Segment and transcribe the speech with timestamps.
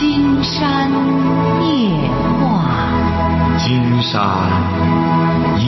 [0.00, 0.92] 金山
[1.66, 2.08] 夜
[2.38, 4.14] 话，金山
[5.58, 5.66] 夜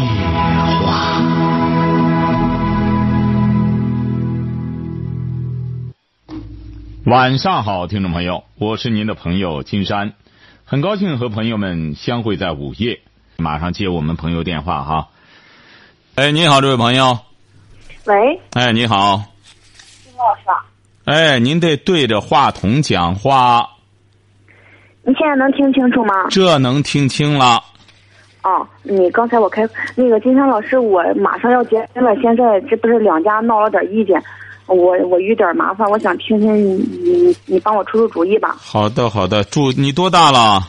[0.86, 1.20] 话。
[7.06, 10.12] 晚上好，听众朋友，我是您的朋友金山，
[10.64, 13.00] 很高兴和朋友们相会在午夜。
[13.36, 15.08] 马上接我们朋友电话哈。
[16.14, 17.18] 哎，你好，这位朋友。
[18.04, 19.24] 喂，哎，你好。
[20.04, 20.62] 金老师啊，
[21.06, 23.70] 哎，您得对着话筒讲话，
[25.02, 26.26] 你现在能听清楚吗？
[26.30, 27.58] 这能听清了。
[28.42, 34.22] 哦，你刚才我开那个金山老师，我马上要结婚了，现在这不是两家闹了点意见，
[34.66, 38.56] 我我有点麻烦，我想听听你你你帮我出出主意吧。
[38.58, 39.44] 好的，好的。
[39.44, 40.60] 祝你多大了？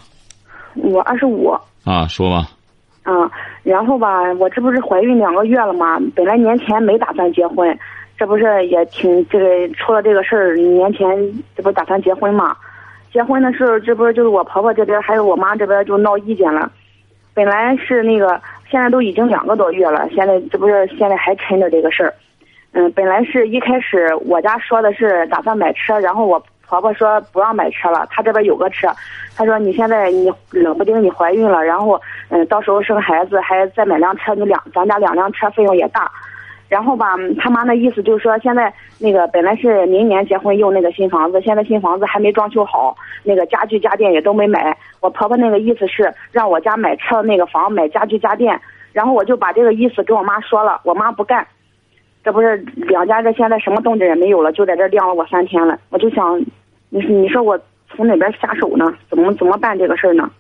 [0.76, 1.50] 我二十五，
[1.86, 2.48] 啊，说吧。
[3.04, 3.30] 嗯，
[3.64, 5.98] 然后吧，我这不是怀孕两个月了吗？
[6.16, 7.78] 本来年前没打算结婚，
[8.18, 11.08] 这不是也挺这个出了这个事儿，年前
[11.56, 12.56] 这不打算结婚嘛？
[13.12, 16.72] 结婚的时候，这不是就是我婆婆这边还有我妈这边就闹意见了。
[17.34, 22.14] 本来是那个，现在都已经两个多月了，现在这不是现在还抻着这个事儿。
[22.74, 28.88] 嗯，本来是一开始我家说的是打算买车，然后我婆婆说不让买车了，她这边有个车，
[29.36, 36.10] 她说你现在你冷不丁你怀孕了，然后嗯到时候生孩子还再买辆车，你两咱家两辆车费用也大。
[36.72, 44.78] 然后吧，他妈那意思就是说，现在那个本来是明年结婚用那个新房子，现在新房子还没装修好，那个家具家电也都没买。
[45.02, 48.58] 我婆婆那个意思是让我家买车那个房买家具家电，
[48.94, 51.46] 然后我就把这个意思跟我妈说了，我妈不干。
[52.24, 55.78] 这不是两家这现在什么动静也没有了，就在这晾了我三天了。
[55.90, 56.40] 我就想，
[56.88, 58.86] 你你说我从哪边下手呢？
[59.10, 60.32] 怎么怎么办这个事儿呢？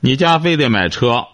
[0.00, 1.24] 你家非得买车？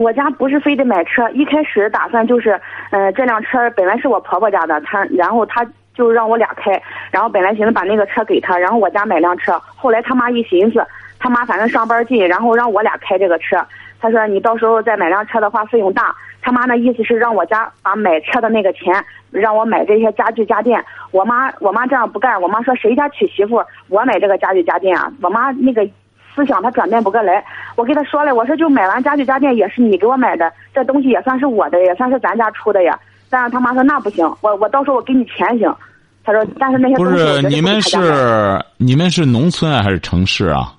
[0.00, 2.58] 我家不是非得买车，一开始打算就是，
[2.90, 5.62] 嗯、这辆车本来是我婆婆家的，她然后她
[5.92, 9.60] 就让我俩开，然后本来寻思把那个车给她，然后我家买辆车。
[9.76, 10.82] 后来他妈一寻思，
[11.18, 13.62] 他妈反正上班近，然后让我俩开这个车。
[14.00, 20.82] 他说你到时候再买辆车的话费用大，他妈那意思是让我家把买车的那个钱让我买这些家具家电。
[21.10, 25.12] 我妈我妈这样不干，我妈说谁家娶媳妇我买这个家具家电啊？
[25.20, 25.86] 我妈那个。
[26.34, 27.44] 思想他转变不过来，
[27.76, 32.98] 我跟他说了，我说就买完家具家电也是你给我买的，这东西也算是我的，也算是咱家出的呀。
[33.28, 35.74] 但是他妈说那不行，我我到时候我给你钱行。
[36.22, 40.74] 他说，但是那些不是你们是你们是农村啊还是城市啊？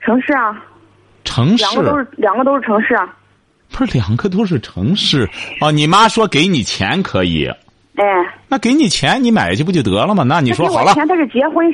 [0.00, 0.56] 城市啊，
[1.24, 3.14] 城市两个都是两个都是城市啊。
[3.70, 5.28] 不是两个都是城市
[5.60, 5.70] 哦。
[5.70, 7.50] 你妈说给你钱可以，
[7.96, 8.04] 哎，
[8.48, 10.22] 那给你钱你买去不就得了吗？
[10.22, 11.66] 那你说好了，钱，他是结婚，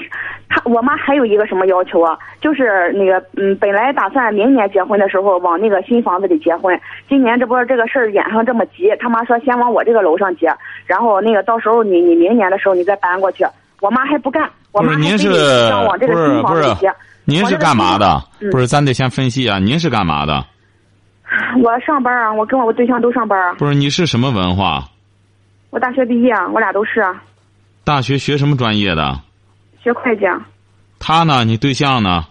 [0.48, 2.16] 他我妈还有一个什么要求啊？
[2.40, 6.78] 就是那个嗯，本来打算明年结婚的时候往那个新房子里结婚，
[7.08, 10.46] 今年这不是这个事儿演上这么急，他妈说先往我这个楼上结，
[10.86, 13.44] 然后那个到时候你你明年的时候你再搬过去。
[13.80, 15.28] 我妈还不干，我妈还不是
[15.88, 16.88] 往这个新房子里结。
[17.24, 18.22] 您是干嘛的？
[18.40, 19.58] 嗯不是，咱得先分析啊。
[19.58, 20.44] 您是干嘛的？
[21.60, 23.54] 我上班啊，我跟我对象都上班啊。
[23.58, 24.84] 不是，你是什么文化？
[25.72, 27.22] 我大学毕业啊，我俩都是啊，
[27.82, 29.18] 大学学什么专业的？
[29.82, 30.46] 学会计啊。
[30.98, 31.44] 他呢？
[31.46, 32.26] 你对象呢？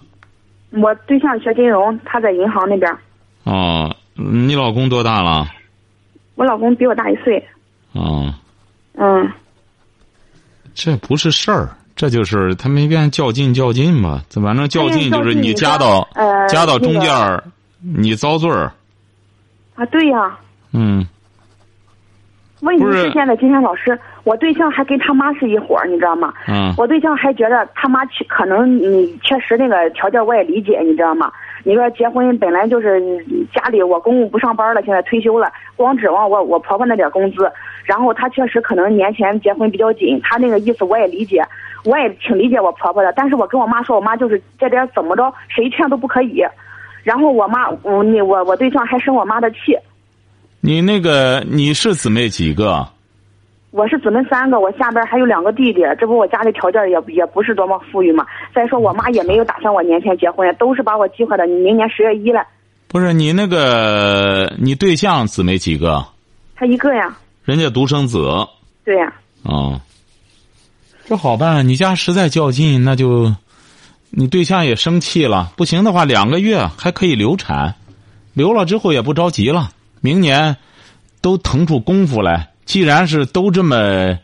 [0.69, 2.96] 我对象学金融，他在银行那边。
[3.44, 5.47] 哦，你老公多大了？
[6.35, 7.44] 我老公比我大一岁。
[7.94, 8.31] 哦，
[8.94, 9.28] 嗯，
[10.75, 14.22] 这不是事儿，这就是他没愿较劲较劲嘛。
[14.30, 17.51] 这反正较劲就是你加到呃加到中那个间，
[18.03, 18.72] 你遭罪儿。
[19.74, 20.38] 啊，对呀、
[20.74, 21.06] 嗯，
[22.62, 26.32] 问题是是现在今天老师，我对象还跟他妈是一伙儿，你知道吗？
[26.48, 31.32] 嗯我对象还觉得他妈去可能你确实那个条件我也理解，你知道吗？
[31.64, 37.52] 你说结婚本来就是嗯家里我公公不上班了，现在退休了，光指望我我婆婆那点工资，
[37.86, 41.44] 然后他确实可能年前结婚比较紧，他那个意思我也理解，
[41.86, 46.44] 我也挺理解我婆婆的，但是我跟我妈说，我妈就是这点怎么着谁劝都不可以，
[47.04, 49.76] 然后我妈我你我我对象还生我妈的气。
[50.64, 52.88] 你那个你是姊妹几个？
[53.72, 58.24] 我是姊妹三个，我下边还有两个弟弟，这不我家里条件也也不是多么富裕嘛。
[58.54, 62.46] 再说我妈也没有打算我年前结婚，都是把我计划的明年十月一了。
[62.88, 66.06] 不是你那个你对象姊妹几个？
[66.56, 68.30] 他一个呀，人家独生子。
[68.86, 69.12] 对呀，
[69.42, 69.81] 哦，
[71.06, 73.34] 这好办，你家实在较劲，那就
[74.12, 75.54] 你对象也生气了。
[75.57, 77.74] 不行的话，两个月还可以流产，
[78.36, 80.57] 流了之后也不着急了，明年
[81.21, 82.50] 都腾出功夫来。
[82.65, 84.18] 既然是都这么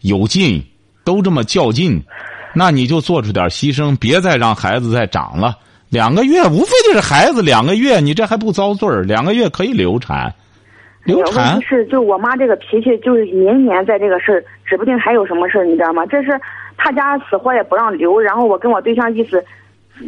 [0.00, 0.64] 有劲，
[1.04, 2.02] 都这么较劲，
[2.54, 5.56] 那你就做出点牺牲，别再让孩子再长了。
[5.88, 9.02] 两个月无非就是孩子两个月，你这还不遭罪儿？
[9.02, 10.32] 两个月可以流产，
[11.04, 16.04] 流产是，就我妈这个脾气，就是明年在这个事儿，指不定还有什么事儿，你知道吗？
[16.06, 16.30] 这是
[16.76, 19.44] 他家死活也不让留，然后我跟我对象意思，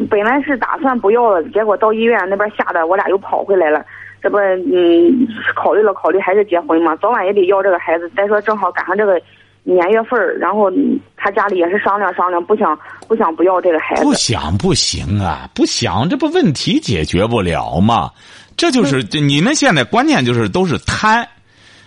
[0.08, 3.84] 本来是打算不要了，结果到医院那边吓得我俩又跑回来了。
[4.24, 8.10] 这不，嗯，考虑了考虑，还是结婚嘛，早晚也得要这个孩子。
[8.16, 9.20] 再说正好赶上这个
[9.64, 10.72] 年月份儿，然后
[11.14, 14.02] 他家里也是商量商量，不想不想不要这个孩子。
[14.02, 18.10] 不想不行啊，不想这不问题解决不了吗？
[18.56, 21.28] 这就是你们现在关键就是都是贪，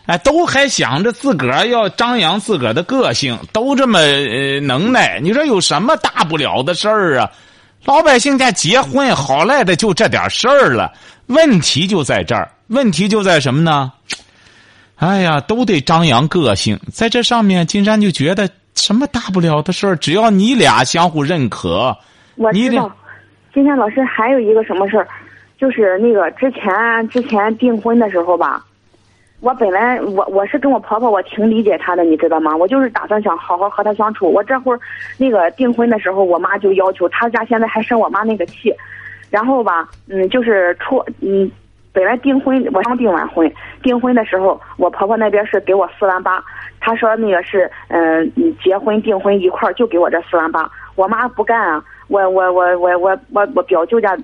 [0.06, 5.19] 哎，都还想着自个儿要张扬自个儿的个性，都这么呃能耐。
[5.24, 7.31] 你说有什么大不了的事儿啊？
[7.86, 10.92] 老百姓家结婚好赖的就这点事儿了。
[11.28, 13.92] 问题就在这儿，问题就在什么呢？
[14.96, 21.96] 哎呀，都得张扬个性，在这上面，金山就觉得什么大不了的事儿，只要你俩相互认可。
[22.36, 22.92] 我知道，
[23.54, 25.08] 金山老师还有一个什么事儿，
[25.60, 28.66] 就是那个之前之前订婚的时候吧，
[29.39, 32.56] 我本来我我是跟我婆婆，我挺理解她的，你知道吗？
[32.56, 34.31] 我就是打算想好好和她相处。
[34.31, 34.80] 我这会儿
[35.18, 38.74] 那个订婚的时候，我妈就要求，她家现在还生我妈那个气。
[39.30, 41.51] 然后吧，嗯，就是出，嗯，
[41.94, 43.51] 本来订婚我刚订完婚，
[43.84, 46.44] 订婚的时候，我婆婆那边是给我四万八，
[46.80, 48.31] 她说那个是，嗯，
[48.63, 54.18] 结婚订婚一块儿就给我这四万八，我妈不干啊，我我我我我我我表舅家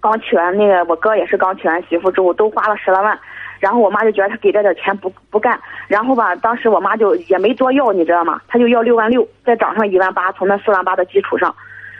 [0.00, 3.18] 刚娶完那个，我哥也是刚娶完媳妇之后都花了十来万，
[3.60, 8.40] 然后我妈就觉得他给这点钱不不干，然后吧，当时我妈就也没多要，你知道吗？
[8.48, 11.54] 她就要六万六，再涨上一万八，从那四万八的基础上。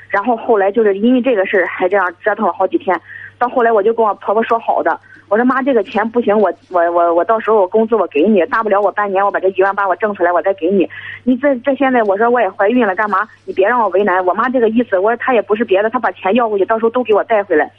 [0.08, 3.00] 然后后来就是因为这个事儿还这样折腾了好几天，
[3.38, 4.98] 到后来我就跟我婆婆说好的，
[5.28, 10.88] 我说妈这个钱不行，我我我我到时候我工资我给你，大不了我半年我把这一万八我挣出来我再给你，
[11.22, 13.28] 你这这现在我说我也怀孕了干嘛？
[13.44, 14.24] 你别让我为难。
[14.24, 17.70] 我妈这个意思，我说她也不是别的，她把钱要过去，到时候都给我带回来。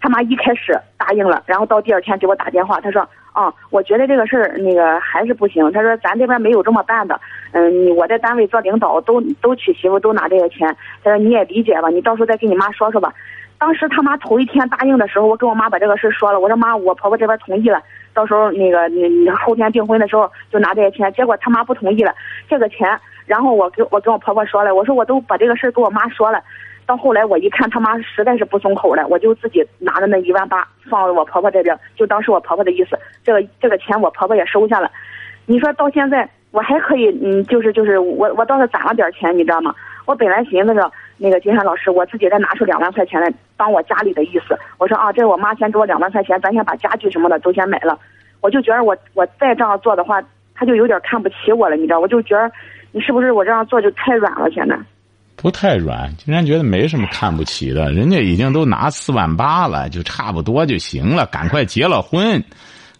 [0.00, 3.08] 他妈一开始答应了，然后到第二天给我打电话，他说。
[3.34, 5.70] 啊，我觉得这个事儿那个还是不行。
[5.70, 7.20] 他说咱这边没有这么办的。
[7.52, 10.76] 嗯，我在单位做领导，都都娶媳妇都拿这个钱。
[11.04, 13.14] 他说你也理解吧，你到时候再跟你妈说说吧。
[13.56, 16.40] 当时他妈头一天答应的时候，我跟我妈把这个事说了。
[16.40, 17.80] 我说妈，我婆婆这边同意了，
[18.12, 21.12] 到时候那个你你后天订婚的时候就拿这些钱。
[21.12, 22.12] 结果他妈不同意了，
[22.48, 26.42] 这个钱，然后我跟我跟我婆婆说了，我说我都把这个事儿跟我妈说了。
[26.88, 32.98] 到后来我一看他妈实在是不松口了，我就自己拿着那一万八放到我婆婆这边，就当是我婆婆的意思。
[33.22, 34.90] 这个这个钱我婆婆也收下了。
[35.44, 39.74] 你说到现在我还可以，嗯，就是就是我我倒是攒了点钱，你知道吗？
[40.06, 44.58] 我本来寻思着那个金山老师，我自己再拿出两万块钱来当我家里的意思。
[44.78, 47.98] 我说啊，这是我妈先给我两万块钱，咱先把家具什么的都先买了。
[48.40, 50.22] 我就觉得我我再这样做的话，
[50.54, 52.00] 他就有点看不起我了，你知道？
[52.00, 52.50] 我就觉得
[52.92, 54.50] 你是不是我这样做就太软了？
[54.50, 54.74] 现在。
[55.40, 62.42] 不太软，竟然觉得没什么看不起的，人家已经都拿四万八了，就差不多就行了，赶快结了婚，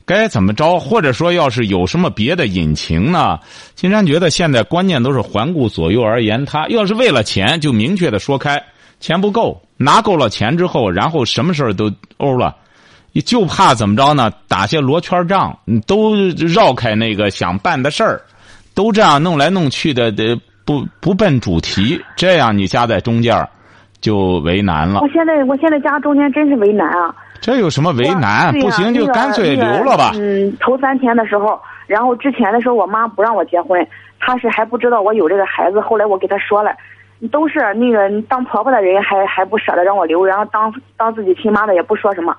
[0.07, 0.79] 该怎么着？
[0.79, 3.41] 或者说，要是有什么别的隐情呢？
[3.75, 8.63] 竟然觉得现在关键都是环顾左右而言他，要是为了钱，就明确的说开，
[9.01, 12.55] 钱不够，拿够了钱之后，然后什么事儿都欧了，
[13.25, 14.33] 就怕怎么着呢？
[14.47, 15.59] 打些罗圈仗，
[15.89, 18.23] 都绕开那个想办的事儿，
[18.75, 20.39] 都这样弄来弄去的的。
[20.69, 23.35] 不不奔主题，这样你夹在中间
[24.03, 25.01] 就为难了。
[25.01, 27.15] 我现在我现在夹中间真是为难啊！
[27.41, 28.53] 这有什么为难？
[28.61, 30.13] 不行就干脆留了吧。
[30.17, 33.81] 嗯，头三天的时候，然后之前的时候，我妈不让我结婚，
[34.21, 35.81] 她是还不知道我有这个孩子。
[35.81, 36.71] 后来我给她说了，
[37.33, 42.37] 都是那个当婆婆的人还还不舍得让我留，然后当当自己亲妈的也不说什么。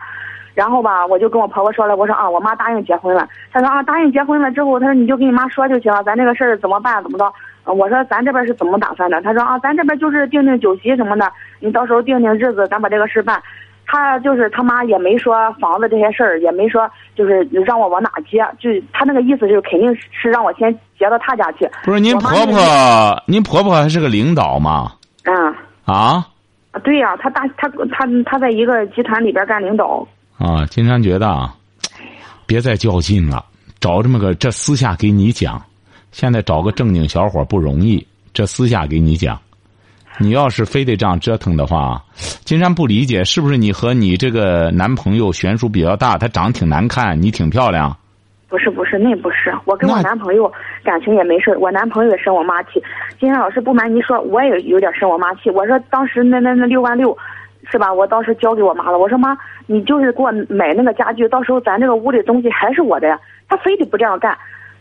[0.54, 3.28] 然后吧，我就跟我婆婆说了，我说啊，我妈答应结婚了。
[3.52, 7.02] 她说啊，答应结婚了之后，她说你就跟你妈说就行了，咱这个事儿怎么办？
[7.02, 7.26] 怎么着？
[7.74, 9.22] 我说咱这边是怎么打算的？
[9.22, 13.42] 他说啊，咱这边就是定定酒席什么的，你到时候定定日子，咱把这个事办。
[13.92, 21.68] 他就是他妈也没说房子这些事儿，也没说就是让我往哪接，就他那个意思就是肯定是让我先接到他家去。
[21.84, 24.92] 不是您婆婆，您婆婆还是个领导嘛？
[25.24, 25.56] 嗯。
[25.86, 26.28] 啊。
[26.84, 30.08] 对呀，他大他他他在一个集团里边干领导。
[30.38, 31.56] 啊，金山觉得啊，
[32.46, 33.44] 别再较劲了，
[33.80, 35.60] 找这么个这私下给你讲。
[36.12, 39.40] 现在找个正经小伙不容易，这私下给你讲。
[40.22, 42.04] 你要是非得这样折腾的话，
[42.44, 46.18] 金山不理解，是不是你和你这个男朋友悬殊比较大？
[46.18, 47.96] 他长得挺难看，你挺漂亮。
[48.50, 50.52] 不是不是，那不是，我跟我男朋友
[50.84, 52.84] 感情也没事我男朋友也生我妈气。
[53.18, 55.50] 金山老师不瞒您说，我也有点生我妈气。
[55.52, 57.16] 我说当时那那那六万六，
[57.72, 57.94] 是吧？
[57.94, 58.98] 我当时交给我妈了。
[58.98, 59.38] 我说妈，
[59.68, 63.18] 你就是给我买那个家具，到时候咱这个屋里东西还是我的呀。
[63.48, 64.38] 他非得不这样干。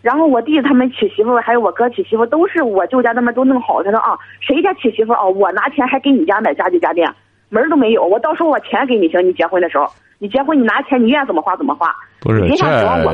[0.09, 3.83] 然后我弟他们娶媳妇，还有我哥娶媳妇，都是我舅家那边都弄好。
[3.83, 5.23] 他说啊，谁家娶媳妇啊？
[5.23, 7.07] 我拿钱还给你家买家具家电，
[7.51, 8.07] 门都没有。
[8.07, 9.85] 我到时候我钱给你行，你结婚的时候，
[10.19, 11.95] 你结婚你拿钱，你愿意怎么花怎么花。
[12.21, 12.57] 不是这，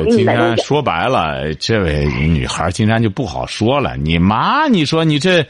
[0.09, 3.97] 今天说白了，这位女孩今天就不好说了。
[3.97, 5.45] 你妈，你说你这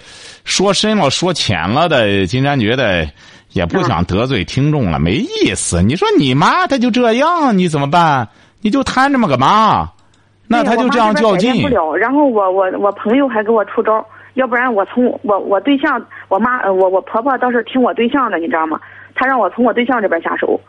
[0.44, 3.06] 说深了说浅了的，金山觉得
[3.52, 5.82] 也不想得罪听众了，没意思。
[5.82, 8.26] 你说你妈她就这样，你怎么办？
[8.62, 9.86] 你就摊这么个妈，
[10.48, 11.62] 那他就这样较劲。
[11.62, 11.94] 不了。
[11.96, 18.80] 然后我我我朋友还给我出招，要不然我从我我对象我妈我我婆婆倒是听我对象的，你知道吗？
[19.14, 20.60] 她让我从我对象这边下手。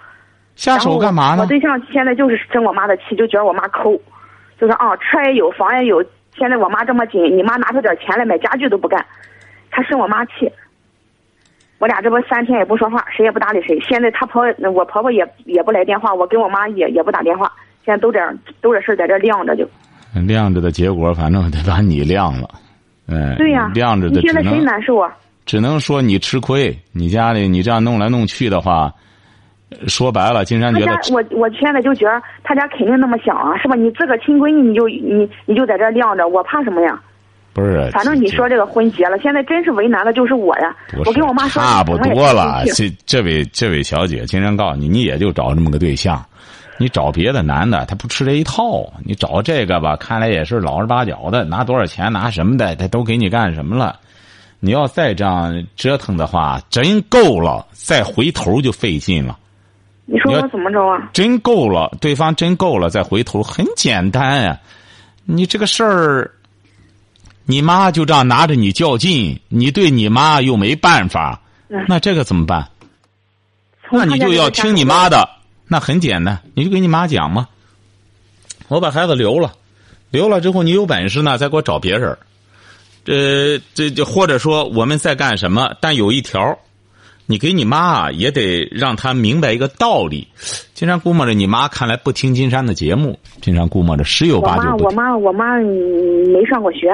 [0.55, 1.41] 下手干嘛呢？
[1.41, 3.91] 我对象现在就是生我妈的气，就觉得我妈抠，
[4.57, 6.01] 就说啊车也有房也有，
[6.37, 9.05] 现在我妈这么紧，你妈拿出点钱来买家具都不干，
[9.69, 10.49] 他生我妈气。
[11.77, 13.77] 我俩这不三天也不说话，谁也不搭理谁。
[13.81, 17.51] 现在他婆我婆婆也也不来电话，我跟我妈也也不打电话。
[17.85, 19.65] 现在都这样，都这事在这晾着就。
[20.25, 22.49] 晾着的结果，反正得把你晾了，
[23.07, 23.35] 哎。
[23.37, 23.71] 对呀。
[23.73, 24.15] 晾着的。
[24.15, 25.13] 你现在谁难受啊？
[25.45, 26.75] 只能说你吃亏。
[26.91, 28.91] 你家里你这样弄来弄去的话，
[29.87, 30.91] 说白了，金山觉得。
[31.13, 33.75] 我我现在就觉得他家肯定那么想啊，是吧？
[33.75, 36.99] 你自个亲闺女，你就你你就在这晾着，我怕什么呀？
[37.53, 40.75] 不是，反正你说这个婚结了，现在真是为难的就是我呀。
[41.05, 42.63] 我跟我妈说差不多了。
[42.73, 46.21] 这这位这位小姐，金山告诉你，你也就找这么个对象，
[46.77, 48.91] 你找别的男的，他不吃这一套。
[49.03, 53.99] 你找这个吧，看来也是老实巴交的，拿多少钱拿什么的，他都给你干什么了。
[54.59, 59.37] 你要再这样折腾的话，真够了，再回头就费劲了。
[60.05, 61.09] 你说我怎么着啊？
[61.13, 64.59] 真够了，对方真够了，再回头很简单呀。
[65.23, 66.31] 你这个事儿。
[67.47, 71.39] 你妈就这样拿着你较劲，你对你妈又没办法，
[71.87, 72.67] 那这个怎么办？
[73.91, 75.29] 那你就要听你妈的。
[75.67, 77.47] 那很简单，你就给你妈讲嘛。
[78.67, 79.53] 我把孩子留了，
[80.11, 82.17] 留了之后你有本事呢，再给我找别人。
[83.03, 85.75] 这这就或者说我们在干什么？
[85.79, 86.57] 但有一条，
[87.27, 90.27] 你给你妈啊，也得让她明白一个道理。
[90.73, 94.85] 金山估摸着你妈看来不听金山的节目，金山估摸着十有八九不。
[94.85, 96.87] 我妈我妈我妈没上过学。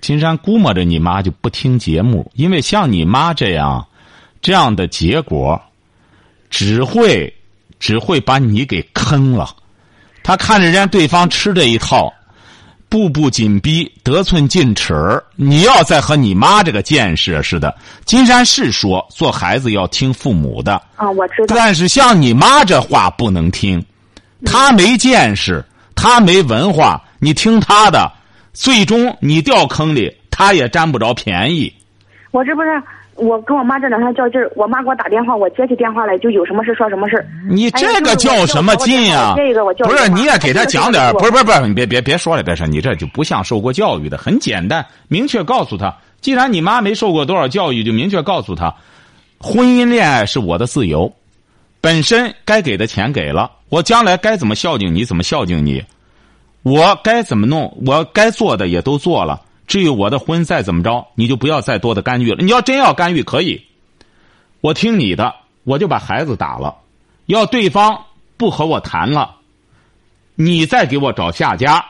[0.00, 3.84] 金山估摸着你妈就不听节目，因为像你妈这样，
[4.40, 5.60] 这样的结果，
[6.48, 7.34] 只会
[7.78, 9.54] 只会把你给坑了。
[10.22, 12.12] 他看着人家对方吃这一套，
[12.88, 14.94] 步步紧逼，得寸进尺。
[15.36, 21.56] 你要再和你妈这个见识似的，金山是说做孩子要听父母的啊，我知道。
[21.56, 23.84] 但是像你妈这话不能听，
[24.44, 28.10] 他没见识，他没文化，你听他的。
[28.52, 31.72] 最终你掉坑里，他也占不着便宜。
[32.32, 32.82] 我这不是
[33.18, 39.34] 我跟我妈这两天较劲儿，我妈给我打电话，我接起电话来就有什么事说什么事你这个较什么劲呀？
[39.36, 44.16] 这个我不是你也给他讲点不是不是不是，你别别别说了，别说，你这就不像受过教育的。
[44.16, 48.72] 很简单，明确告诉他，既然你妈没受过多少教育，就明确告诉他，
[49.40, 51.12] 婚姻恋爱是我的自由，
[51.80, 55.82] 本身该给的钱给了，我将来该怎么孝敬你怎么孝敬你。
[56.62, 57.76] 我该怎么弄？
[57.86, 59.40] 我该做的也都做了。
[59.68, 62.38] 至于我的婚再怎么着，你就不要再多的干预了。
[62.42, 63.62] 你要真要干预，可以，
[64.60, 66.74] 我听你的，我就把孩子打了。
[67.26, 68.06] 要对方
[68.38, 69.36] 不和我谈了，
[70.34, 71.84] 你再给我找下家。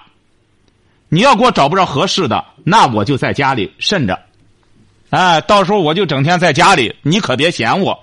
[1.08, 4.18] 你要给我找不着合适的，那我就在家里慎着。
[5.10, 7.98] 哎，到时候我就整天在家里，你可别嫌我。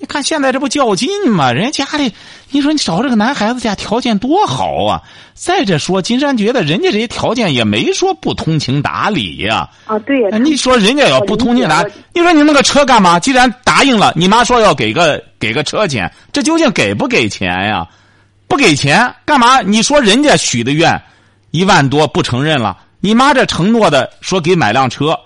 [0.00, 1.50] 你看现在这不较劲吗？
[1.50, 2.12] 人家里，
[2.50, 5.02] 你说你找这个男孩子家条件多好啊！
[5.34, 9.68] 再者说，金山觉得人家这些条件也没说不通情达理呀。
[9.86, 10.38] 啊，对呀。
[10.38, 13.18] 你说人家要不通情达，你说你那个车干嘛？
[13.18, 17.84] 既然答应了，你妈说要给个给个车钱，这究竟给不给钱呀？
[18.46, 19.60] 不给钱干嘛？
[19.62, 21.02] 你说人家许的愿
[21.50, 25.18] 一万多不承认了，你妈这承诺的说给买辆车。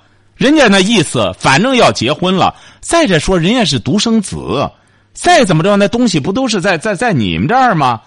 [0.43, 2.53] 人家那意思，反正要结婚了。
[2.81, 4.69] 再者说，人家是独生子，
[5.13, 8.01] 再怎么着，那东西不都是在在在你们这儿吗？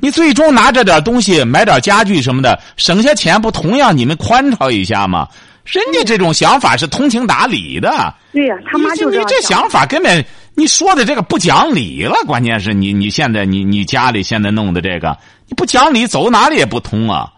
[0.00, 5.28] 你最终拿这点东西买点家具什么的，省下钱，不同样你们宽敞一下吗？
[5.66, 7.90] 人家这种想法是通情达理的。
[8.32, 12.14] 对呀，他妈就你这想法根本你说的这个不讲理了。
[12.26, 15.14] 关键是你你现在你你家里现在弄的这个，
[15.46, 17.30] 你不讲理，走哪里也不通啊。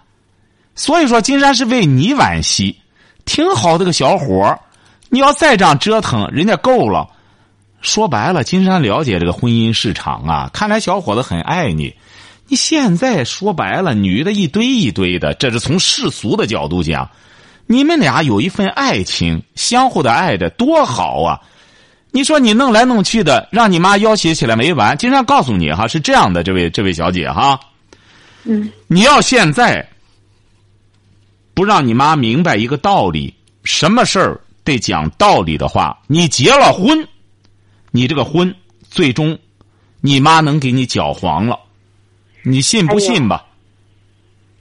[0.77, 2.77] 所以说，金山是为你惋惜。
[3.29, 4.59] 挺好的个小伙
[5.11, 7.07] 你要再这样折腾，人家够了。
[7.81, 11.95] 说白了，金山了解这个婚姻市场啊，看来小伙子很爱你。
[12.49, 17.09] 你现在说白了，女的一堆一堆的，这是从世俗的角度讲，
[17.67, 21.39] 你们俩有一份爱情，相互的爱的多好啊！
[22.11, 24.97] 你说你弄来弄去的，让你妈要挟起来没完。
[24.97, 27.61] 金山告诉你哈，是这样的，这位这位小姐哈，
[28.45, 29.87] 嗯，你要现在。
[31.59, 33.35] 不让你妈明白一个道理，
[33.65, 37.05] 什么事儿得讲道理的话，你结了婚，
[37.91, 38.55] 你这个婚
[38.89, 39.37] 最终，
[40.01, 41.59] 你妈能给你搅黄了，
[42.45, 43.45] 你信不信吧？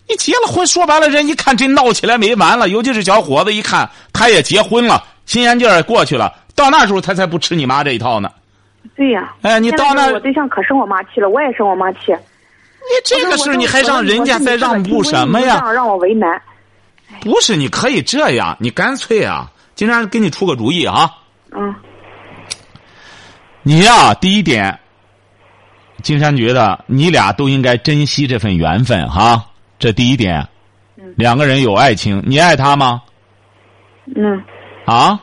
[0.10, 8.32] 你结了婚，说白了，人一看这闹起来没完了，尤其是小伙子一看他也结婚了，新鲜劲儿过去了，到那时候他才不吃你妈这一套呢。
[8.96, 9.36] 对呀。
[9.44, 12.00] 哎，你到那我对象可生我妈气了，我也生我妈气。
[12.10, 15.62] 你这个事你还让人家再让步什么呀？
[15.72, 16.42] 让我为难。
[17.28, 21.12] 不是，你可以这样，你干脆啊，金山给你出个主意啊。
[21.52, 21.76] 嗯。
[23.64, 24.80] 你呀，第一点，
[26.02, 29.46] 金山觉得你俩都应该珍惜这份缘分哈，
[29.78, 30.48] 这第一点。
[30.96, 31.14] 嗯。
[31.18, 33.02] 两个人有爱情，你爱他吗？
[34.16, 34.42] 嗯。
[34.86, 35.20] 啊。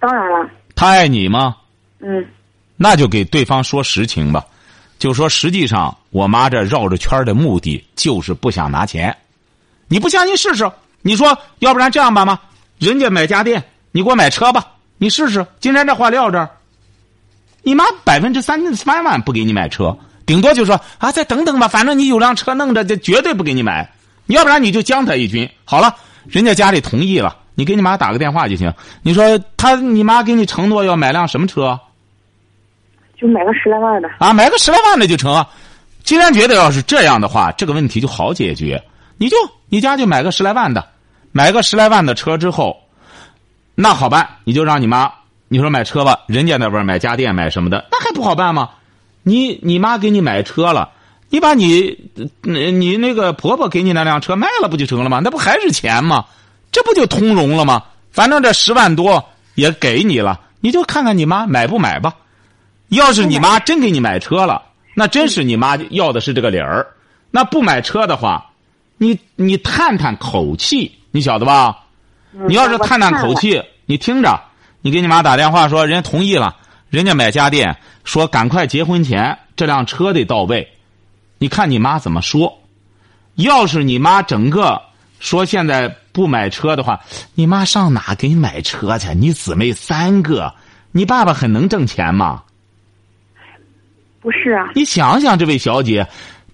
[0.00, 0.50] 当然了。
[0.74, 1.54] 他爱你吗？
[2.00, 2.26] 嗯。
[2.76, 4.44] 那就给对方说实情吧，
[4.98, 9.16] 就说实际上我妈这绕着圈的目的就是不想拿钱。
[9.90, 10.70] 你不相信试试？
[11.02, 12.38] 你说，要不然这样吧嘛，
[12.78, 14.64] 人家买家电，你给我买车吧，
[14.98, 15.44] 你试试。
[15.58, 16.48] 今天这话撂这儿，
[17.64, 23.90] 你妈百分之三三万不给你买车，顶多就说啊，再等等吧，反正你有辆车弄着，这绝对不给你买。
[24.26, 25.50] 你要不然你就将他一军。
[25.64, 25.92] 好了，
[26.28, 28.72] 人家家里同意了，你给你妈打个电话就行。
[29.02, 31.76] 你说他，你妈给你承诺要买辆什么车？
[33.18, 34.08] 就买个十来万的。
[34.20, 35.44] 啊，买个十来万的就成。
[36.04, 38.80] 既然觉得要是这样的话，这个问题就好解决。
[39.20, 39.36] 你就
[39.68, 40.82] 你家就买个十来万的，
[41.30, 42.74] 买个十来万的车之后，
[43.74, 45.12] 那好办，你就让你妈，
[45.48, 48.70] 你说买车吧，人家那边买家电买什么的，那还不好办吗？
[49.22, 50.88] 你你妈给你买车了，
[51.28, 52.10] 你把你
[52.40, 55.20] 你那个婆婆给你那辆车卖了不就成了吗？
[55.22, 56.24] 那不还是钱吗？
[56.72, 57.82] 这不就通融了吗？
[58.10, 59.22] 反正这十万多
[59.54, 62.14] 也给你了，你就看看你妈买不买吧。
[62.88, 64.62] 要是你妈真给你买车了，
[64.94, 66.86] 那真是你妈要的是这个理儿。
[67.30, 68.46] 那不买车的话。
[69.02, 71.74] 你你探探口气，你晓得吧？
[72.46, 74.38] 你要是探探口气，你听着，
[74.82, 76.54] 你给你妈打电话说，人家同意了，
[76.90, 80.70] 人家买家电，说赶快结婚前这辆车得到位。
[81.38, 82.60] 你看你妈怎么说？
[83.36, 84.82] 要是你妈整个
[85.18, 87.00] 说现在不买车的话，
[87.34, 89.14] 你妈上哪给你买车去？
[89.14, 90.52] 你姊妹三个，
[90.92, 92.42] 你爸爸很能挣钱吗？
[94.20, 94.68] 不是啊。
[94.74, 96.06] 你想想，这位小姐。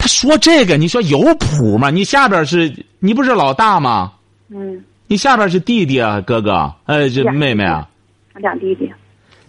[0.07, 1.91] 他说这个，你说有谱吗？
[1.91, 4.13] 你下边是你不是老大吗？
[4.51, 4.81] 嗯。
[5.09, 7.89] 你下边是弟弟啊，哥哥，呃，这妹妹啊。
[8.37, 8.89] 俩弟弟。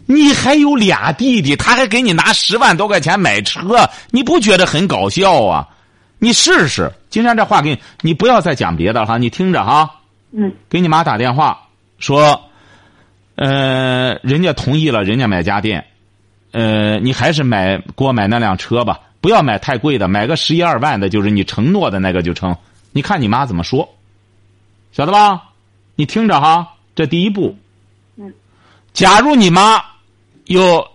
[0.07, 5.67] 你还有俩弟弟，他还给你拿十万多块钱买车，你不觉得很搞笑啊？
[6.17, 9.87] 你试试，金山这话给你，你不要再讲别的哈，你听着哈。
[10.31, 10.51] 嗯。
[10.67, 11.55] 给你妈打电话
[11.99, 12.41] 说，
[13.35, 15.85] 呃，人家同意了，人家买家电，
[16.51, 19.01] 呃，你还是买给我买那辆车吧。
[19.19, 22.55] 不要买太贵的，买个十一二万的，就是你承诺的那个就成。
[22.91, 23.95] 你看你妈怎么说，
[24.91, 25.49] 晓得吧？
[25.95, 27.57] 你听着哈，这第一步。
[28.15, 28.33] 嗯。
[28.93, 29.83] 假如你妈
[30.45, 30.87] 又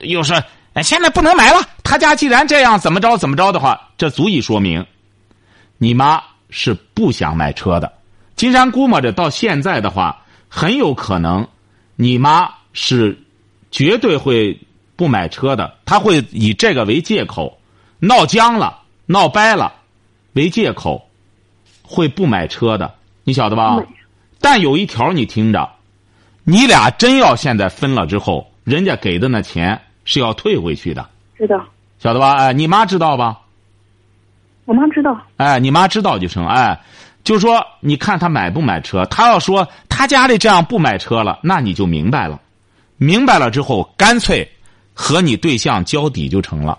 [0.00, 0.42] 又说
[0.74, 4.86] 哎，现在不能买了，他家既然这样，怎么着怎么着的话，这足以说明
[5.78, 7.92] 你妈是不想买车的。
[8.36, 11.48] 金山估摸着到现在的话，很有可能
[11.96, 13.18] 你妈是
[13.70, 14.60] 绝对会。
[14.96, 17.58] 不买车的，他会以这个为借口，
[18.00, 19.72] 闹僵了、闹掰了，
[20.32, 21.08] 为借口，
[21.82, 23.76] 会不买车的，你晓得吧？
[24.40, 25.70] 但有一条你听着，
[26.44, 31.06] 你俩真要现在分了之后，人家给的那钱是要退回去的。
[31.36, 31.62] 知道。
[31.98, 32.34] 晓得吧？
[32.36, 33.40] 哎，你妈知道吧？
[34.64, 35.20] 我妈知道。
[35.36, 36.46] 哎，你妈知道就成。
[36.46, 36.78] 哎，
[37.24, 39.04] 就说你看他买不买车？
[39.06, 42.40] 他要说他家里这样不买车了，那你就明白了。
[42.96, 44.48] 明白了之后，干脆。
[44.98, 46.78] 和你对象交底就成了，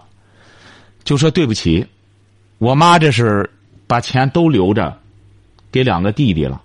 [1.04, 1.86] 就说对不起，
[2.58, 3.48] 我妈这是
[3.86, 4.98] 把钱都留着，
[5.72, 6.60] 给两个弟弟了。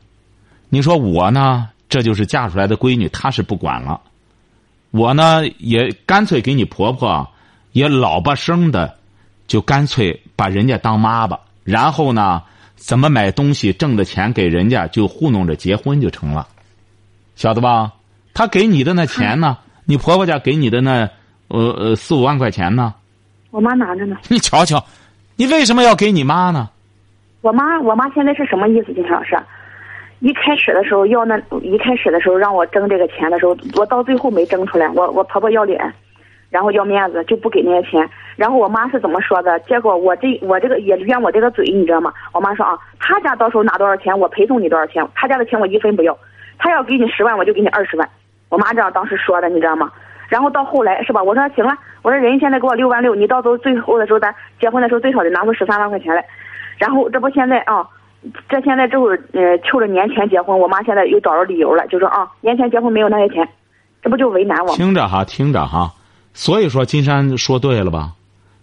[0.70, 4.00] 你说我呢，这就是嫁出来的闺女，她是不管了。
[4.92, 7.28] 我呢，也干脆给你婆婆
[7.72, 8.96] 也老巴生的，
[9.46, 11.38] 就干脆把人家当妈吧。
[11.64, 12.42] 然后呢，
[12.76, 16.48] 怎么买东西挣的钱给人家，就糊弄着结婚就成了，
[17.36, 17.92] 晓得吧？
[18.32, 21.10] 他给你的那钱呢， 你婆婆家给你的那。
[21.58, 22.94] 呃呃，四五万块钱呢？
[23.50, 24.16] 我妈拿着呢。
[24.28, 24.82] 你瞧瞧，
[25.36, 26.70] 你为什么要给你妈呢？
[27.42, 28.94] 我妈，我妈现在是什么意思？
[28.94, 29.36] 金老师，
[30.20, 34.88] 一开始的时候要那，一开始的时候让我争这个钱的时候，我到最后没争出来。
[34.90, 35.92] 我我婆婆要脸，
[36.48, 38.08] 然后要面子，就不给那些钱。
[38.36, 39.60] 然后我妈是怎么说的？
[39.60, 42.12] 结果我这我这个也怨我这个嘴，你知道吗？
[42.32, 45.06] 我妈说啊，他家到时候拿多少钱，我赔送你多少钱。
[45.14, 46.16] 他家的钱我一分不要，
[46.56, 48.08] 他要给你十万，我就给你二十万。
[48.48, 49.90] 我妈这样当时说的，你知道吗？
[50.32, 51.22] 然后到后来是吧？
[51.22, 56.24] 我说行了，我说人家现在给我六万六，你到时候最后的时候咱结婚的时候最少得拿出十三万块钱来。
[56.78, 57.86] 然后这不现在啊，
[58.48, 63.46] 这现在这会儿呃，求着年前结婚，我妈现在又找着理由了，就说啊，年前结婚没有那些钱，
[64.02, 64.74] 这不就为难我？
[64.74, 65.92] 听着哈，听着哈，
[66.32, 68.12] 所以说金山说对了吧？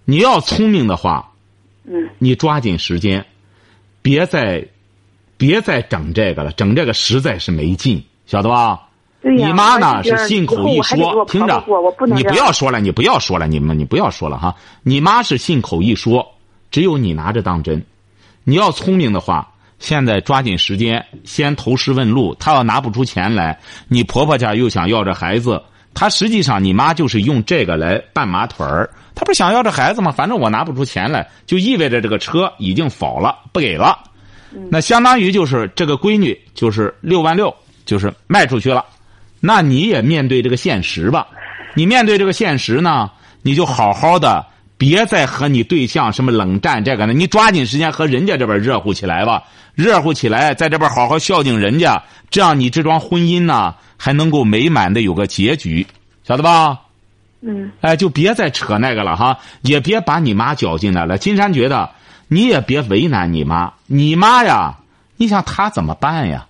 [0.06, 1.34] 你要聪明的话，
[1.86, 3.24] 嗯，你抓紧时间，
[4.02, 4.66] 别再
[5.38, 8.88] 别再整这个了，整这个实在是没劲，晓得吧？
[9.22, 11.62] 对呀你妈呢是信口一说，听着
[12.08, 14.56] 你不要说了，你不要说了，你们你不要说了哈。
[14.82, 16.26] 你妈是信口一说，
[16.72, 17.84] 只有你拿着当真。
[18.46, 19.46] 你要聪明的话，
[19.78, 22.34] 现在抓紧时间先投石问路。
[22.36, 25.62] 她要拿不出钱来，你婆婆家又想要这孩子，
[25.94, 28.90] 她实际上你妈就是用这个来绊马腿儿。
[29.14, 30.12] 她不是想要这孩子吗？
[30.12, 34.00] 反正我拿不出钱来，就意味着这个车已经否了，不给了。
[34.72, 37.54] 那相当于就是这个闺女就是六万六，
[37.86, 38.86] 就是卖出去了。
[39.39, 41.28] 那你也面对这个现实吧。
[41.75, 43.10] 你面对这个现实呢，
[43.41, 44.45] 你就好好的，
[44.78, 49.43] 别再和你对象什么冷战这个呢，你抓紧时间和人家这边热乎起来吧，
[49.75, 55.86] 热乎起来，在这边好好孝敬人家，这样你这桩婚姻呢还能够美满的有个结局，
[56.28, 56.80] 晓得吧？
[57.41, 61.17] 嗯哎，就别再扯那个了哈，也别把你妈搅进来了。
[61.17, 61.89] 金山觉得
[62.28, 64.80] 你也别为难你妈，你妈呀，
[65.15, 66.47] 你想她怎么办呀？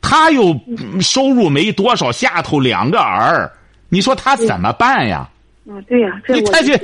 [0.00, 3.50] 她又嗯收入没多少，下头两个儿，
[3.88, 5.28] 你说他怎么办呀？
[5.66, 6.78] 嗯，对呀，这你太去。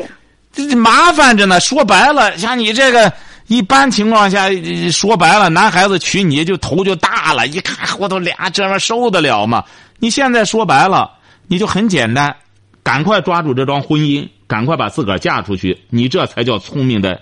[0.53, 1.59] 这这麻烦着呢。
[1.59, 3.13] 说白了，像你这个，
[3.47, 9.65] 一般情况下，呃说白了，男孩子娶你就头就大了，一看我都俩这玩意儿受得了吗？
[9.99, 11.11] 你现在说白了，
[11.47, 12.35] 你就很简单，
[12.83, 17.21] 赶快抓住这桩婚姻，赶快把自个儿嫁出去，你这才叫聪明的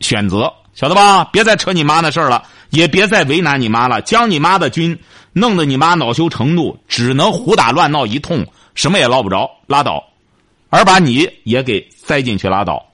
[0.00, 1.24] 选择，晓得吧？
[1.24, 4.98] 别再扯你妈那事儿了，也别再为难你妈了，将你妈的军
[5.32, 10.02] 弄得你妈恼羞成怒，只能胡打乱闹一通，什么也捞不着，拉倒。
[10.70, 12.84] 而把你也给塞进去拉倒，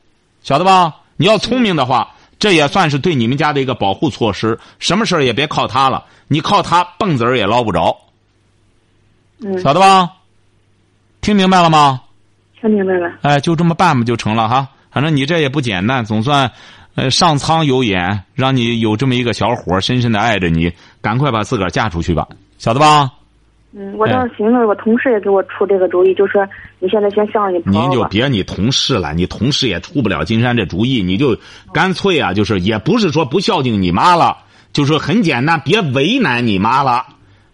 [0.43, 0.95] 晓得吧？
[1.17, 4.59] 你要聪明的话，这也算是对你们家的一个保护措施。
[4.79, 7.97] 什么事儿也别靠他了，你靠他蹦子儿也捞不着，
[9.43, 10.11] 嗯，晓得吧？
[11.23, 12.03] 听明白了吗？
[12.61, 13.11] 听明白了。
[13.23, 14.69] 哎，就这么办不就成了哈？
[14.91, 16.51] 反正你这也不简单，总算，
[16.97, 22.27] 呃，上苍有眼，让你有这么一个小伙儿深深的爱着你，赶快把自个儿嫁出去吧，
[22.59, 23.11] 晓得吧？
[23.73, 26.45] 嗯，我倒是寻思，我同事也给我出这个主意，就说
[26.81, 28.03] 你现在先向着你您就。
[28.07, 31.39] 别你同事了，你同事也出不了金山这主意，你就
[31.73, 34.39] 干脆啊，就是也不是说不孝敬你妈了，
[34.73, 37.07] 就是很简单，别为难你妈了，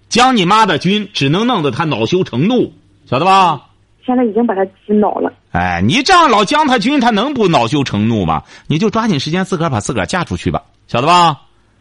[0.08, 2.72] 将你妈的军只能弄得她恼羞成怒，
[3.04, 3.60] 晓得吧？
[4.06, 5.32] 现在已经把他洗脑了。
[5.50, 8.42] 哎，你这样老将他军，他能不恼羞成怒吗？
[8.68, 11.36] 你就抓紧时间自个儿把自个儿嫁出去吧，晓得吧？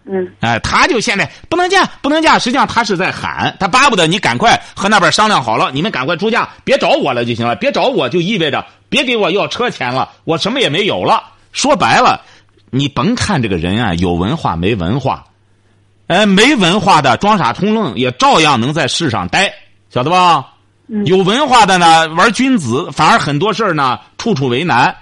[0.07, 11.23] 嗯哎，他就现在不能嫁，不能嫁，实际上他是在喊，他巴不得你赶快和那边商量好了，你们赶快出嫁，别找我了就行了，别找我就意味着别给我要车钱了，我什么也没有了。
[11.51, 12.21] 说白了，
[12.69, 15.23] 你甭看这个人啊有文化没文化，
[16.05, 19.51] 哎，没文化的装傻充愣也照样能在世上待，
[19.89, 20.53] 晓得吧？
[20.87, 24.93] 嗯有文化的呢玩君子，反而很多事儿呢处处为难；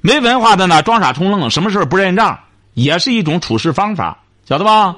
[0.00, 2.38] 没文化的呢装傻充愣，什么事儿不认账，
[2.74, 4.96] 也是一种处事方法，晓得吧？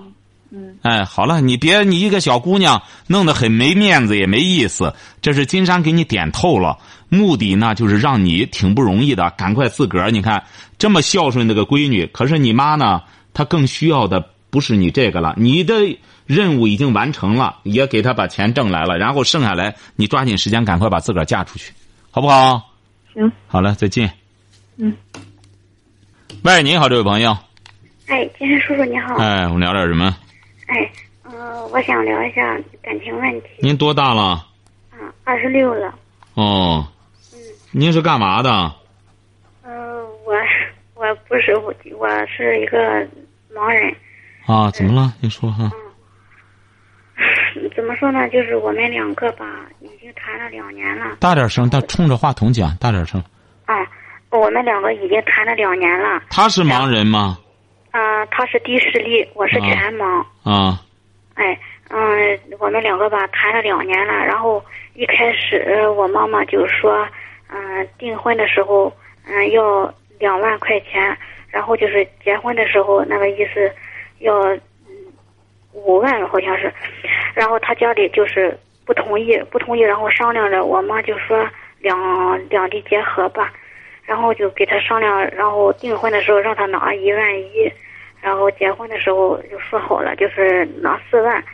[0.50, 4.94] 嗯，哎，好了，你别你一个小姑娘弄得很没面子，也没意思。
[5.20, 6.78] 这是金山给你点透了，
[7.08, 10.10] 目的呢就是让你挺不容易的，赶快自个儿。
[10.10, 10.44] 你看
[10.78, 13.00] 这么孝顺的个闺女，可是你妈呢，
[13.32, 14.24] 她更需要的
[14.54, 21.72] 不是你这个了，你的任务已经完成了，也给他把钱挣来了，然后剩下来你抓紧时间赶快把自个儿嫁出去，
[22.12, 22.70] 好不好？
[23.12, 24.12] 行，好了，再见。
[24.76, 24.96] 嗯。
[26.44, 27.36] 喂，你好，这位朋友。
[28.06, 29.16] 哎，金山叔叔你好。
[29.16, 30.16] 哎，我们聊点什么？
[30.68, 30.88] 哎，
[31.24, 33.48] 呃，我想聊一下感情问题。
[33.58, 34.22] 您多大了？
[34.92, 35.92] 啊，二十六了。
[36.34, 36.86] 哦，
[37.32, 37.38] 嗯
[37.72, 38.50] 您是干嘛的？
[39.64, 40.32] 呃，我
[40.94, 42.78] 我不是我，我是一个
[43.52, 43.92] 盲人。
[44.46, 45.12] 啊，怎么了？
[45.20, 45.70] 你说哈。
[47.74, 48.28] 怎么说呢？
[48.28, 49.46] 就是我们两个吧，
[49.80, 51.16] 已经谈了两年了。
[51.20, 53.22] 大点声，他冲着话筒讲，大点声。
[53.64, 53.74] 啊，
[54.30, 56.22] 我们两个已经谈了两年了。
[56.28, 57.38] 他是盲人吗？
[57.90, 60.24] 啊、他是低视力，我是啊全盲。
[60.42, 60.80] 啊
[61.34, 61.58] 哎，
[61.90, 64.62] 嗯，我们两个吧谈了两年了，然后
[64.94, 67.06] 一开始呃我妈妈就说，
[67.48, 68.92] 嗯、订婚的时候，
[69.26, 71.16] 嗯、要两万块钱，
[71.48, 73.72] 然后就是结婚的时候那个意思
[74.24, 74.58] 要嗯
[75.72, 76.72] 五万好像是，
[77.34, 81.46] 然后他家里就是不同意，不同意，然后商量着，我妈就说
[81.78, 83.52] 两两地结合吧，
[84.04, 87.72] 然后就给他商量，然后订婚的时候让他拿一万一。
[88.22, 91.44] 然后结婚的时候就说好了，就是拿四万，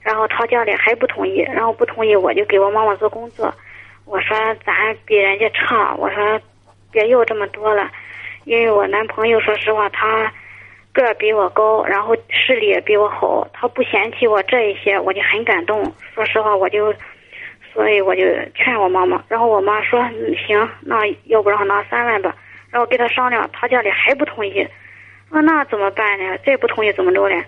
[0.00, 3.52] 然后他家里还不同意，然后不同意我就给我妈妈做工作，
[4.04, 6.40] 我说咱比人家差，我说
[6.92, 7.90] 别要这么多了，
[8.44, 10.32] 因为我男朋友说实话他
[10.92, 15.92] 个比我高，然后视力也比我好，他不嫌弃我这一些，我就很感动。
[16.14, 16.94] 说实话，我就
[17.72, 18.22] 所以我就
[18.54, 20.02] 劝我妈妈，然后我妈说
[20.46, 22.34] 行，那要不让他拿三万吧，
[22.70, 24.66] 然后跟他商量，他家里还不同意。
[25.30, 26.36] 啊，那怎么办呢？
[26.44, 27.44] 再不同意怎么着呢？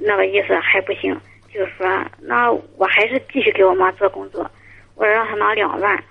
[0.00, 1.16] 那个意思还不行。
[1.54, 1.86] 就是说
[2.22, 4.50] 那我还是继续给我妈做工作，
[4.94, 6.02] 我让她拿两万，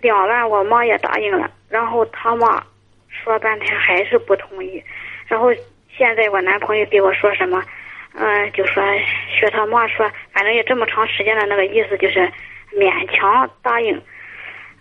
[0.00, 2.64] 两万我妈也答应了，然后他妈
[3.08, 4.82] 说半天还是不同意，
[5.26, 5.52] 然后
[6.02, 7.62] 现在我男朋友给我说什么，
[8.14, 8.82] 嗯、就说
[9.32, 12.28] 学他妈说，反正也这么长时间的那个意思就是
[12.76, 14.02] 勉强答应，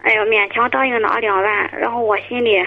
[0.01, 2.65] 哎呦勉强答应拿两万，然后我心里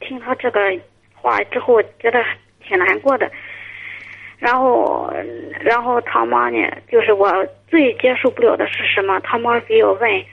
[0.00, 0.78] 听他这个
[1.14, 2.22] 话之后觉得
[2.62, 3.30] 挺难过的。
[4.38, 5.10] 然后，
[5.62, 7.32] 然后他妈呢，就是我
[7.68, 9.18] 最接受不了的是什么？
[9.20, 10.24] 他妈给我问，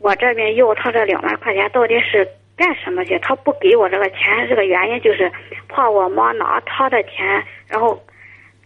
[0.00, 3.18] 我这边要他这两万块钱到底是干什么去？
[3.18, 5.30] 他不给我这个钱，这个原因就是
[5.68, 8.02] 怕我妈拿他的钱，然后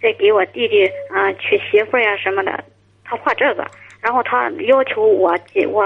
[0.00, 2.62] 再给我弟弟嗯、呃娶媳妇呀什么的，
[3.04, 3.66] 他怕这个。
[4.00, 5.84] 然后他要求我进我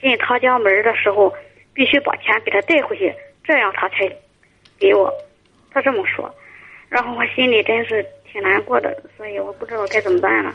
[0.00, 1.34] 进他家门的时候，
[1.72, 4.08] 必须把钱给他带回去，这样他才
[4.78, 5.12] 给我。
[5.72, 6.32] 他这么说，
[6.88, 10.52] 然后我心里真是挺难过的，所以我不知道该怎么办了。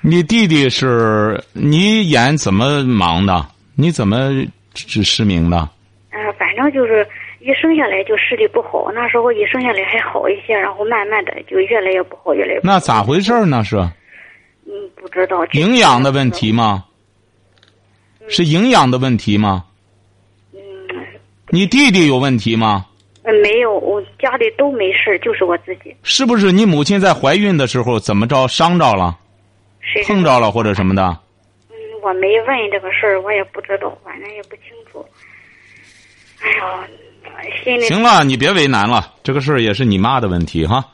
[0.00, 3.46] 你弟弟是你眼怎么盲的？
[3.76, 4.30] 你怎么
[4.74, 5.68] 是失明的？
[6.16, 7.06] 呃，反正就是
[7.40, 12.72] 一生下来就视力不好，那时候一生下来还好一些，然后慢慢的就越来越不好，越来越不好。
[12.72, 13.62] 那咋回事呢？
[13.62, 13.76] 是
[14.66, 15.44] 嗯，不知道。
[15.52, 16.84] 营养的问题吗？
[18.28, 19.66] 是营养的问题吗？
[20.54, 20.58] 嗯，
[21.50, 22.86] 你弟弟有问题吗？
[23.22, 25.94] 嗯没有，我家里都没事，就是我自己。
[26.02, 29.18] 是不是你母亲在怀孕的时候怎么着伤着了、
[29.80, 31.02] 谁碰着了或者什么的？
[31.68, 35.04] 嗯，我没问这个事儿，我也不知道，反正也不清楚。
[37.88, 40.84] 行了，你别为难了，这个事儿也是你妈的问题哈。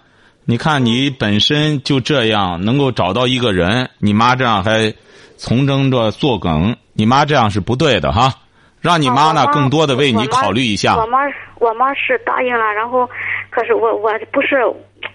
[0.44, 4.92] 你看你本身就这样，能够找到一个人，你妈这样还
[5.36, 8.34] 从征着作梗，你妈这样是不对的哈。
[8.80, 11.06] 让你妈呢更多的为你考虑一下我。
[11.06, 11.18] 妈
[11.60, 13.08] 我妈是答应了，然后
[13.48, 14.56] 可是我我不是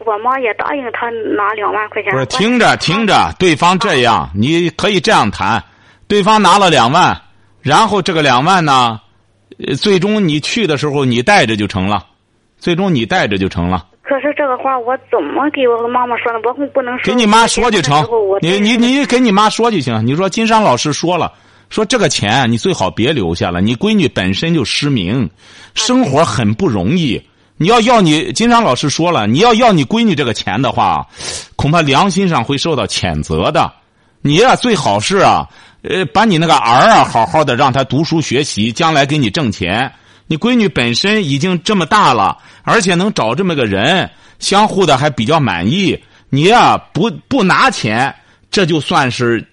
[0.06, 2.14] 我妈也答应他拿两万块钱。
[2.14, 5.62] 不是，听着听着，对方这啊样，你可以这样谈，
[6.08, 7.22] 对方拿了两万，
[7.62, 9.02] 然后这个两万呢，呃
[9.80, 12.06] 最终你去的时候你带着就成了，
[12.58, 13.86] 最终你带着就成了。
[14.02, 16.40] 可是这个话我怎么给我妈妈说呢？
[16.46, 17.04] 我不能说。
[17.04, 18.06] 给你妈说就成
[18.42, 20.06] 你你你给你妈说就行。
[20.06, 21.34] 你说金山老师说了，
[21.70, 25.30] 说这个钱你最好别留下了，你闺女本身就失明，
[25.74, 27.22] 生活很不容易。
[27.58, 31.06] 你要要你金山老师说了，你要要你闺女这个钱的话，
[31.56, 33.74] 恐怕良心上会受到谴责的。
[34.22, 35.48] 你呀、最好是啊，
[35.90, 39.92] 呃，把你那个儿啊，好好的让他读书学习，将来给你挣钱。
[40.28, 45.98] 你闺女本身已经这么大了，而且能找这么个人，相互的还比较满意。
[46.30, 48.14] 你呀、不不拿钱，
[48.52, 49.46] 这就算是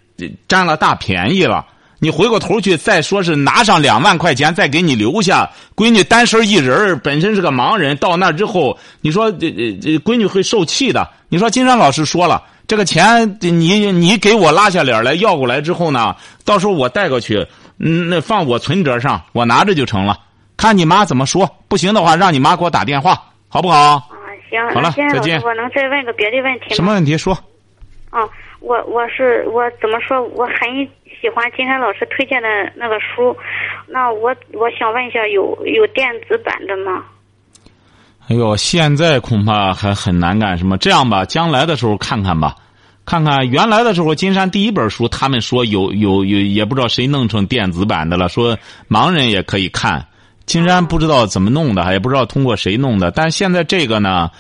[0.49, 1.65] 占了大便宜了。
[2.01, 11.09] 你回过头去再说是拿上两万块钱再给你留下，闺女单身一人本身是个盲人，到那之后，你说这这这闺女会受气的。
[11.29, 17.47] 你说金山老师说了，这个钱你你给我拉下脸来要过来之后呢，到时候我带过去，
[17.79, 20.19] 嗯，那放我存折上，我拿着就成了。
[20.57, 23.77] 看你妈怎么说，不行的话让你妈给我打电话，好不好？
[23.77, 24.01] 啊，
[24.49, 26.75] 行，好了再见我能再问个别的问题吗？
[26.77, 27.35] 什么问题说？
[28.11, 28.27] 啊，
[28.61, 30.23] 我我是我怎么说？
[30.23, 30.89] 我很
[31.21, 33.37] 喜欢金山老师推荐的那个书，
[33.89, 37.05] 那我我想问一下，有有电子版的吗？
[38.29, 40.79] 哎呦，现在恐怕还很难干什么。
[40.79, 42.55] 这样吧，将来的时候看看吧，
[43.05, 48.59] 看看原来的时候，金山第一本书，他们说有有有，也不知道谁弄成电子版的了，说
[48.89, 50.07] 盲人也可以看。
[50.47, 53.11] 金山不知道怎么弄的，也不知道通过谁弄的。
[53.11, 54.31] 但现在这个呢，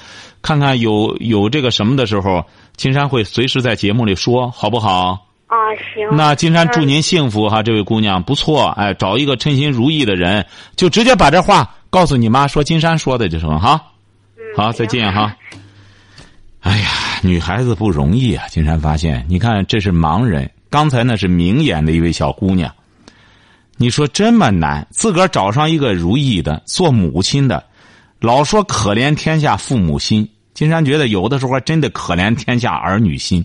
[0.42, 2.44] 看看有有这个什么的时候，
[2.76, 5.26] 金山会随时在节目里说，好不好？
[5.46, 5.56] 啊，
[5.94, 6.08] 行。
[6.16, 10.44] 那金山祝嗯您幸福哈，这位姑娘不错，哎，找一个称心如意的人，
[10.74, 13.80] 就直接把这话告诉你妈，说金山说的就成哈。
[14.36, 15.32] 嗯好，再见哈。
[16.58, 16.88] 哎呀，
[17.22, 18.48] 女孩子不容易啊！
[18.48, 22.68] 金山发现，你看这是盲人，刚才那是明眼的一位小姑娘。
[23.76, 27.62] 你说这么难，自个儿找上一个如意的，做母亲的，
[28.18, 30.28] 老说可怜天下父母心。
[30.52, 33.44] 金山觉得有的时候还真的可怜天下儿女心。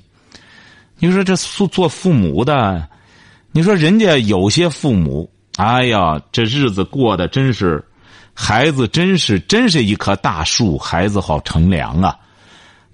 [0.98, 2.90] 你说这做做父母的，
[3.52, 7.86] 你说人家有些父母，哎呀，这日子过得真是，
[8.42, 12.16] 孩子真是真是一棵大树，孩子好乘凉啊。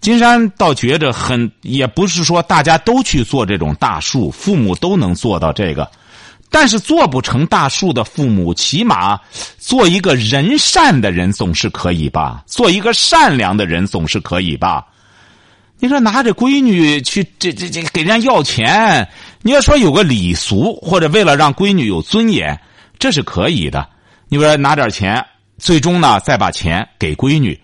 [0.01, 5.87] 金山倒觉着很，也不是说大家都去做这种大树，父母都能做到这个，
[6.49, 9.19] 但是做不成大树的父母，起码
[9.59, 12.43] 做一个人善的人总是可以吧？
[12.47, 14.83] 做一个善良的人总是可以吧？
[15.77, 19.07] 你说拿着闺女去这这这给人家要钱，
[19.43, 22.59] 你要说有个礼俗，或者为了让闺女有尊严，
[22.97, 23.87] 这是可以的。
[24.27, 25.23] 你说拿点钱，
[25.57, 27.59] 最终呢再把钱给闺女，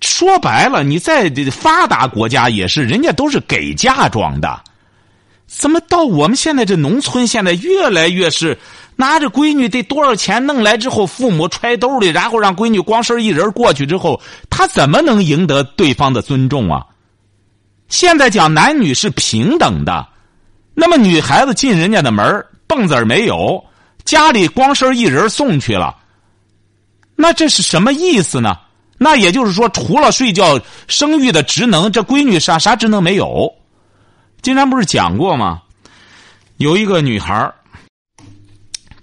[0.00, 4.62] 说白了，你在发达国家也是，人家都是给嫁妆的。
[5.46, 8.56] 怎么到我们现在这农村，现在越来越是
[8.94, 16.86] 拿着闺女得多少钱弄来之后，父母揣兜里，然后让闺女光身一人过去之后，他怎么能赢得对方的尊重啊？
[17.88, 20.06] 现在讲男女是平等的，
[20.72, 23.62] 那么女孩子进人家的门蹦子儿没有，
[24.04, 25.96] 家里光身一人送去了，
[27.20, 28.56] 那这是什么意思呢？
[28.96, 33.50] 那也就是说，除了睡觉、生育的职能，这闺女啥啥职能没有。
[34.42, 35.62] 金山不是讲过吗？
[36.56, 37.52] 有一个女孩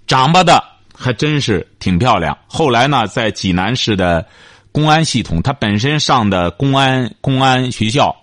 [0.08, 0.64] 长吧的
[0.96, 2.38] 还真是挺漂亮。
[2.48, 4.26] 后来呢，在济南市的
[4.72, 8.16] 公安系统，她本身上的公安公安学校。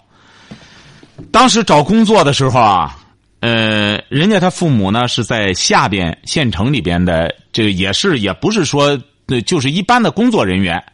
[1.30, 2.96] 当时找工作的时候啊，
[3.40, 8.98] 呃，人家他父母呢是在下边县城里边的，这个也是也不是说
[9.46, 10.84] 就是一般的工作人员。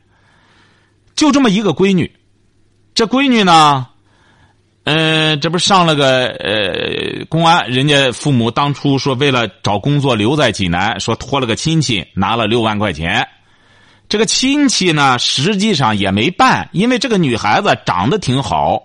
[1.15, 2.11] 就这么一个闺女，
[2.95, 3.87] 这闺女呢。
[4.85, 13.29] 嗯，这不上了个呃公安，人家父母当初说为了找工作留在济南，说托了个亲戚拿了六万块钱。
[14.09, 18.83] 这个亲戚呢，实际上也没办，因为这个女孩子长得挺好，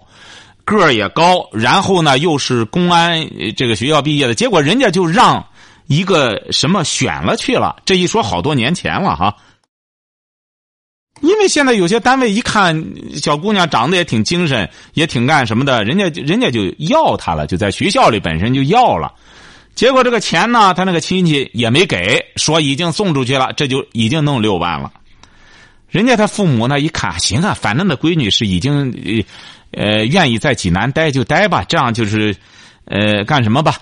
[0.65, 5.47] 个儿也高，然后呢又是公安这个学校毕业的，结果人家就让
[5.87, 7.75] 一个什么选了去了。
[7.85, 9.35] 这一说好多年前了哈。
[11.21, 19.13] 因为现在有些单位一看小姑娘长得也挺精神，也挺干什么的，人家人家就要她了，就在学校里本身就要了。
[19.75, 24.91] 结果这个钱呢，他那个亲戚也没给，说已经送出去了，这就已经弄六万了。
[25.89, 29.23] 人家他父母呢一看，行啊，反正那闺女是已经
[29.71, 32.35] 呃愿意在济南待就待吧，这样就是
[32.85, 33.77] 呃干什么吧。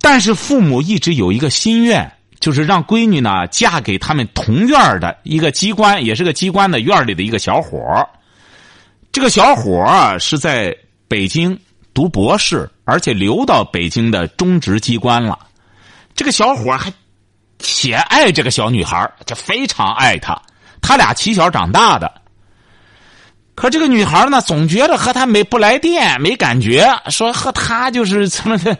[0.00, 2.10] 但是父母一直有一个心愿。
[2.40, 8.08] 就是让闺女呢嫁给他们同院的一个机关，也是个机关的院里的一个小伙
[9.10, 9.84] 这个小伙
[10.20, 10.72] 是在
[11.08, 11.58] 北京
[11.92, 15.36] 读博士，而且留到北京的中职机关了。
[16.14, 16.92] 这个小伙还
[17.58, 20.40] 且爱这个小女孩，就非常爱她。
[20.80, 22.22] 他俩起小长大的。
[23.56, 28.78] 可这个女孩呢，总觉得和他没不来电，没感觉，说和他就是怎么的，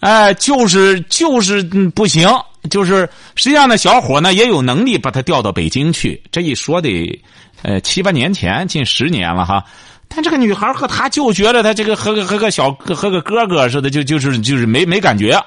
[0.00, 1.62] 哎，就是就是
[1.94, 2.28] 不行。
[2.68, 6.20] 就是实际上呢，小伙呢也有能力把他调到北京去。
[6.32, 7.22] 这一说得，
[7.62, 9.64] 呃，七八年前，近十年了哈。
[10.08, 15.40] 但这个女孩和他就觉得他这个和个和个小和个哥哥似的，就就是就是没没感觉。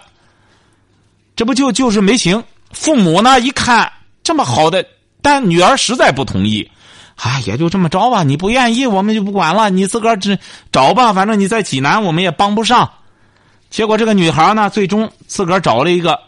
[1.35, 2.41] 这不就就是没行。
[2.71, 3.91] 父母呢一看
[4.23, 4.85] 这么好的，
[5.21, 6.69] 但女儿实在不同意。
[7.15, 8.23] 啊，也就这么着吧。
[8.23, 9.69] 你不愿意，我们就不管了。
[9.69, 10.39] 你自个儿只
[10.71, 12.89] 找吧，反正你在济南，我们也帮不上。
[13.69, 16.19] 结果这个女孩呢，最终自个儿找了一个。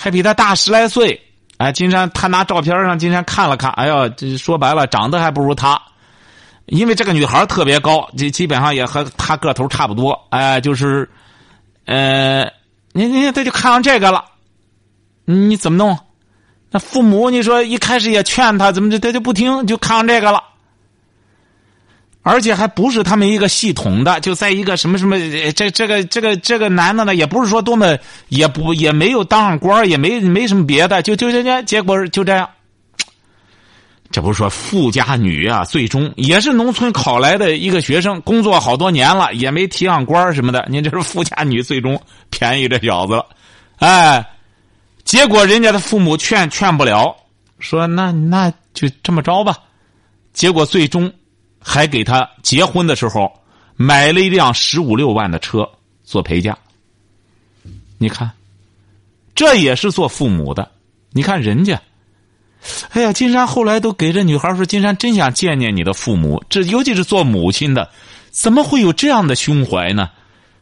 [0.00, 1.20] 还比他大十来岁，
[1.56, 5.76] 哎，金山他拿照片让金山看了看，哎呦，这说白了长得还不如他，
[6.66, 11.10] 因为这个女孩特别高，这基本上也和他个头差不多，哎，就是，
[11.84, 12.44] 呃，
[12.92, 14.24] 你你他就看上这个了，
[15.24, 15.98] 你怎么弄？
[16.70, 20.40] 那父母你说一开始也劝他，怎么就他就不听，就看上这个了。
[22.30, 25.16] 而且还不是他们一个系统的，就在一个什么什么，
[25.52, 27.96] 这这个这个这个男的呢，也不是说多么，
[28.28, 32.46] 也不也没有当上官，也没没什么别的，就就这这，结果就这样。
[34.10, 40.66] 这不是说富家女啊，最终也是农村考来的一个学生，工作好多年了，也没提上官什么的。
[40.68, 43.24] 您这是富家女，最终便宜这小子了，
[43.78, 44.22] 哎，
[45.02, 47.16] 结果人家的父母劝劝不了，
[47.58, 49.56] 说那那就这么着吧，
[50.34, 51.10] 结果最终。
[51.60, 53.32] 还给他结婚的时候
[53.76, 55.68] 买了一辆十五六万的车
[56.04, 56.56] 做陪嫁。
[57.98, 58.30] 你看，
[59.34, 60.70] 这也是做父母的。
[61.10, 61.80] 你看人家，
[62.90, 67.90] 哎呀，金山后来都给这女孩说：“金山真想见见你的父母。”这尤其是做母亲的，
[68.30, 70.10] 怎么会有这样的胸怀呢？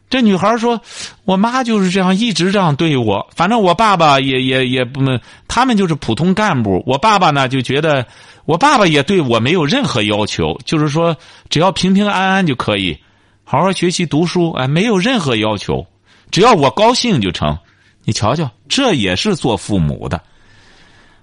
[0.09, 0.81] 这女孩说
[1.25, 3.27] ：“我妈就是这样，一直这样对我。
[3.35, 5.01] 反正我爸爸也也也不，
[5.49, 6.83] 他们就是普通干部。
[6.87, 8.07] 我爸爸呢就觉得。”
[8.47, 11.17] 我爸爸也对我没有任何要求，就是说
[11.51, 12.97] 只要平平安安就可以，
[13.43, 15.85] 好好学习读书，哎，没有任何要求，
[16.31, 17.59] 只要我高兴就成。
[18.05, 20.23] 你瞧瞧，这也是做父母的，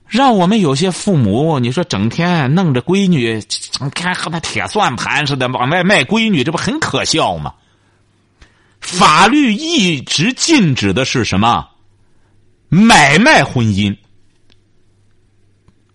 [0.05, 7.53] 让我们有些父母，你说整天弄着闺女，整天和那铁算盘似的往外卖闺女，这不很可笑吗？
[8.84, 11.67] 法律一直禁止的是什么？
[12.69, 13.97] 买卖婚姻。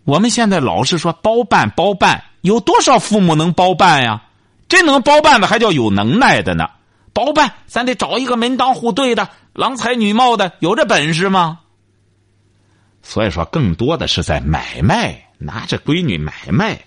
[0.05, 4.25] 我们现在老是说包办包办，有多少父母能包办呀？
[4.69, 6.69] 真能包办的还叫有能耐的呢？
[7.13, 11.61] 包办，咱得找一个门当户对的、郎才女貌的，有这本事吗？
[13.03, 16.79] 所以说，更多的是在买卖，拿着闺女买卖。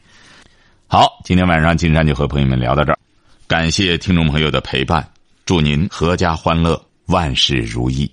[0.87, 2.99] 好，今天晚上金山就和朋友们聊到这儿，
[3.47, 5.10] 感谢听众朋友的陪伴。
[5.51, 8.09] 祝您阖家欢乐万事如意。